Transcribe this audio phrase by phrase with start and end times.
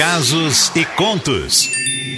[0.00, 1.68] Casos e contos.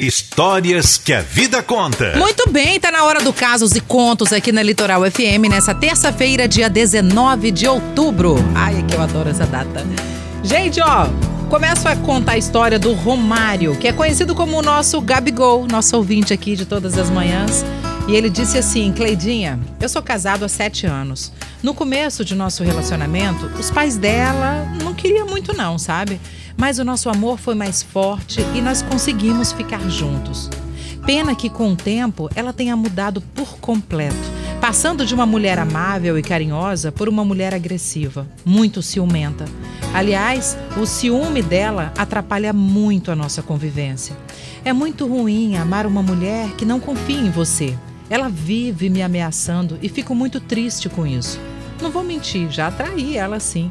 [0.00, 2.16] Histórias que a vida conta.
[2.16, 6.46] Muito bem, tá na hora do Casos e Contos aqui na Litoral FM nessa terça-feira,
[6.46, 8.36] dia 19 de outubro.
[8.54, 9.84] Ai, é que eu adoro essa data.
[10.44, 11.08] Gente, ó,
[11.50, 15.96] começo a contar a história do Romário, que é conhecido como o nosso Gabigol, nosso
[15.96, 17.64] ouvinte aqui de todas as manhãs.
[18.06, 21.32] E ele disse assim: Cleidinha, eu sou casado há sete anos.
[21.60, 26.20] No começo de nosso relacionamento, os pais dela não queriam muito, não, sabe?
[26.62, 30.48] Mas o nosso amor foi mais forte e nós conseguimos ficar juntos.
[31.04, 34.14] Pena que com o tempo ela tenha mudado por completo,
[34.60, 39.44] passando de uma mulher amável e carinhosa por uma mulher agressiva, muito ciumenta.
[39.92, 44.16] Aliás, o ciúme dela atrapalha muito a nossa convivência.
[44.64, 47.76] É muito ruim amar uma mulher que não confia em você.
[48.08, 51.40] Ela vive me ameaçando e fico muito triste com isso.
[51.82, 53.68] Não vou mentir, já atraí ela sim,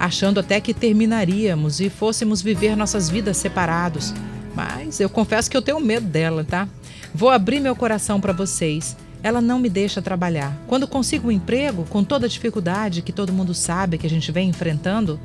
[0.00, 4.12] achando até que terminaríamos e fôssemos viver nossas vidas separados.
[4.54, 6.66] Mas eu confesso que eu tenho medo dela, tá?
[7.14, 8.96] Vou abrir meu coração para vocês.
[9.22, 10.56] Ela não me deixa trabalhar.
[10.66, 14.32] Quando consigo um emprego, com toda a dificuldade que todo mundo sabe que a gente
[14.32, 15.20] vem enfrentando,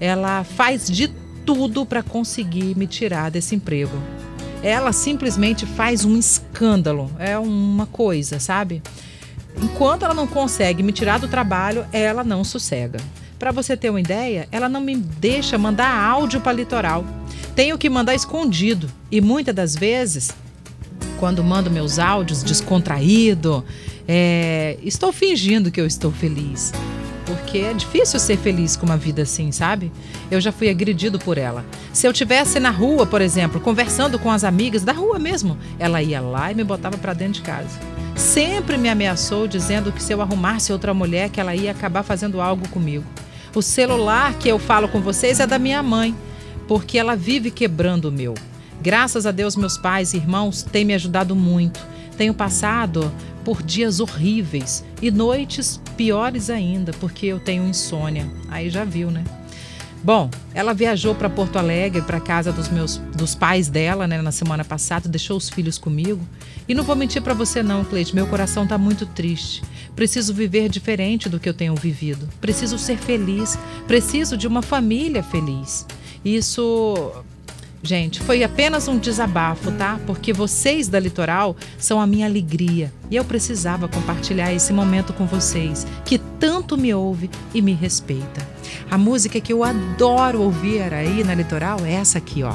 [0.00, 1.08] ela faz de
[1.44, 4.00] tudo para conseguir me tirar desse emprego
[4.64, 7.10] ela simplesmente faz um escândalo.
[7.18, 8.82] É uma coisa, sabe?
[9.62, 12.98] Enquanto ela não consegue me tirar do trabalho, ela não sossega.
[13.38, 17.04] Para você ter uma ideia, ela não me deixa mandar áudio para litoral.
[17.54, 20.30] Tenho que mandar escondido e muitas das vezes,
[21.18, 23.64] quando mando meus áudios descontraído,
[24.06, 26.72] é, estou fingindo que eu estou feliz
[27.24, 29.90] porque é difícil ser feliz com uma vida assim, sabe?
[30.30, 31.64] Eu já fui agredido por ela.
[31.92, 36.02] Se eu tivesse na rua, por exemplo, conversando com as amigas da rua mesmo, ela
[36.02, 37.80] ia lá e me botava para dentro de casa.
[38.14, 42.40] Sempre me ameaçou dizendo que se eu arrumasse outra mulher, que ela ia acabar fazendo
[42.40, 43.04] algo comigo.
[43.54, 46.12] O celular que eu falo com vocês é da minha mãe,
[46.66, 48.34] porque ela vive quebrando o meu.
[48.82, 51.78] Graças a Deus, meus pais e irmãos têm me ajudado muito.
[52.16, 53.12] Tenho passado
[53.44, 58.28] por dias horríveis e noites piores ainda, porque eu tenho insônia.
[58.48, 59.22] Aí já viu, né?
[60.02, 64.32] Bom, ela viajou para Porto Alegre, para casa dos meus dos pais dela, né, na
[64.32, 66.20] semana passada, deixou os filhos comigo.
[66.68, 69.62] E não vou mentir para você não, Cleide, meu coração tá muito triste.
[69.94, 72.28] Preciso viver diferente do que eu tenho vivido.
[72.40, 75.86] Preciso ser feliz, preciso de uma família feliz.
[76.24, 77.24] Isso
[77.86, 80.00] Gente, foi apenas um desabafo, tá?
[80.06, 85.26] Porque vocês da Litoral são a minha alegria e eu precisava compartilhar esse momento com
[85.26, 88.40] vocês, que tanto me ouve e me respeita.
[88.90, 92.54] A música que eu adoro ouvir aí na Litoral é essa aqui, ó.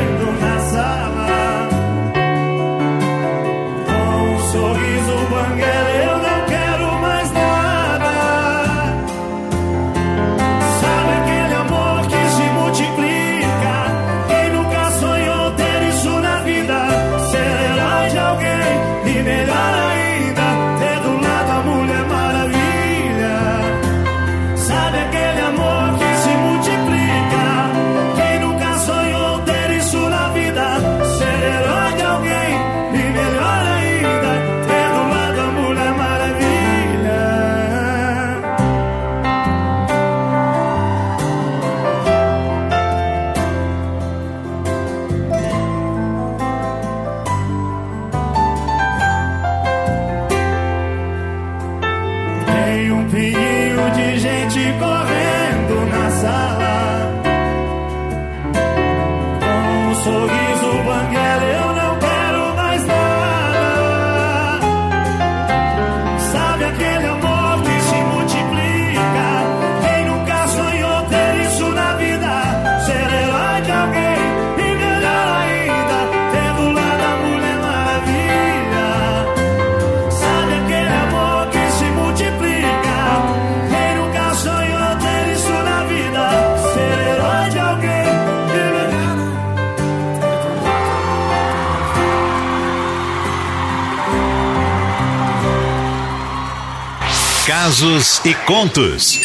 [97.71, 99.17] Casos e contos.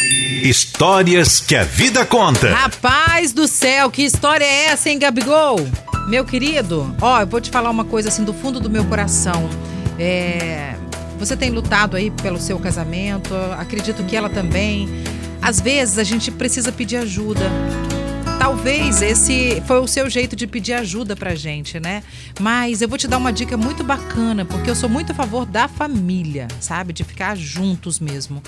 [0.44, 2.54] Histórias que a vida conta.
[2.54, 5.58] Rapaz do céu, que história é essa, hein, Gabigol?
[6.06, 9.50] Meu querido, ó, eu vou te falar uma coisa assim do fundo do meu coração.
[9.98, 10.76] É,
[11.18, 14.88] você tem lutado aí pelo seu casamento, acredito que ela também.
[15.42, 17.50] Às vezes a gente precisa pedir ajuda.
[18.46, 22.04] Talvez esse foi o seu jeito de pedir ajuda pra gente, né?
[22.38, 25.44] Mas eu vou te dar uma dica muito bacana, porque eu sou muito a favor
[25.44, 26.92] da família, sabe?
[26.92, 28.40] De ficar juntos mesmo.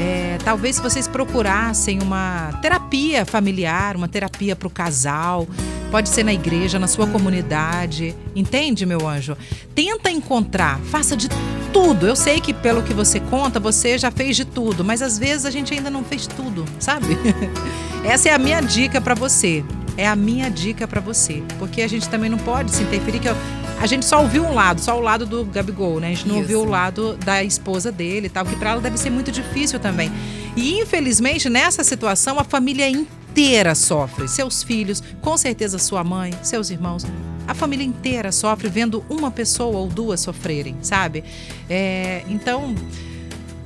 [0.00, 5.46] É, talvez se vocês procurassem uma terapia familiar, uma terapia pro casal,
[5.90, 8.16] pode ser na igreja, na sua comunidade.
[8.34, 9.36] Entende, meu anjo?
[9.74, 11.28] Tenta encontrar, faça de
[11.72, 12.06] tudo.
[12.06, 15.46] Eu sei que pelo que você conta, você já fez de tudo, mas às vezes
[15.46, 17.16] a gente ainda não fez tudo, sabe?
[18.04, 19.64] Essa é a minha dica para você.
[19.96, 23.28] É a minha dica para você, porque a gente também não pode se interferir que
[23.28, 23.36] eu,
[23.78, 26.06] a gente só ouviu um lado, só o lado do Gabigol, né?
[26.06, 26.42] A gente não Isso.
[26.42, 29.78] ouviu o lado da esposa dele e tal, que para ela deve ser muito difícil
[29.78, 30.10] também.
[30.56, 34.28] E infelizmente nessa situação a família inteira sofre.
[34.28, 37.04] Seus filhos, com certeza sua mãe, seus irmãos,
[37.46, 41.24] a família inteira sofre vendo uma pessoa ou duas sofrerem, sabe?
[41.68, 42.74] É, então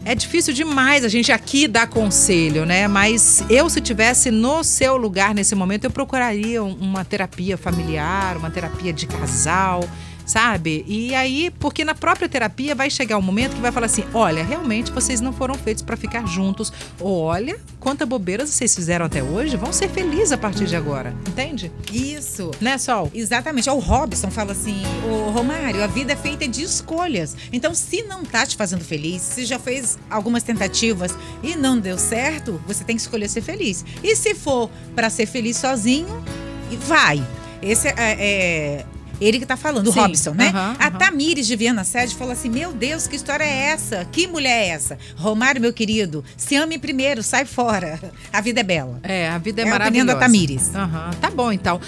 [0.05, 2.87] é difícil demais a gente aqui dar conselho, né?
[2.87, 8.37] Mas eu, se tivesse no seu lugar nesse momento, eu procuraria um- uma terapia familiar,
[8.37, 9.83] uma terapia de casal,
[10.27, 10.85] sabe?
[10.87, 14.45] E aí, porque na própria terapia vai chegar um momento que vai falar assim: olha,
[14.45, 16.73] realmente vocês não foram feitos para ficar juntos.
[17.01, 21.15] Ou olha, quanta bobeira vocês fizeram até hoje, vão ser felizes a partir de agora.
[21.29, 21.73] Entende?
[21.93, 22.51] Isso.
[22.61, 23.11] Né, Sol?
[23.15, 23.71] Exatamente.
[23.71, 27.37] O Robson fala assim: Ô Romário, a vida é feita de escolhas.
[27.53, 31.97] Então, se não tá te fazendo feliz, se já fez algumas tentativas e não deu
[31.97, 33.85] certo, você tem que escolher ser feliz.
[34.03, 36.23] E se for pra ser feliz sozinho,
[36.87, 37.25] vai.
[37.63, 38.87] Esse é, é
[39.21, 40.01] ele que tá falando, o Sim.
[40.01, 40.49] Robson, né?
[40.49, 40.99] Aham, a aham.
[40.99, 44.05] Tamires de Viana Sede falou assim: Meu Deus, que história é essa?
[44.13, 44.99] Que mulher é essa?
[45.17, 47.99] Romário, meu querido, se ame primeiro, sai fora.
[48.33, 49.01] A vida é bela.
[49.03, 49.89] É, a vida é, É a maravilhosa.
[49.89, 50.75] opinião da Tamires.
[50.75, 51.81] Aham, tá bom então.